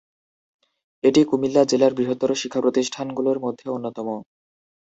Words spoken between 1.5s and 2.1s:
জেলার